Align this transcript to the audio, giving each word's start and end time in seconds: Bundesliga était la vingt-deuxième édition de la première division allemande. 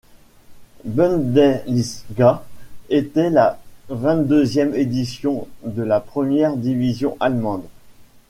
Bundesliga 0.83 2.43
était 2.89 3.29
la 3.29 3.59
vingt-deuxième 3.89 4.73
édition 4.73 5.47
de 5.63 5.83
la 5.83 5.99
première 5.99 6.57
division 6.57 7.17
allemande. 7.19 7.67